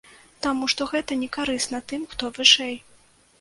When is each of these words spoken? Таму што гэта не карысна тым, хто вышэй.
Таму 0.45 0.69
што 0.71 0.87
гэта 0.93 1.17
не 1.23 1.27
карысна 1.37 1.83
тым, 1.93 2.07
хто 2.15 2.31
вышэй. 2.39 2.75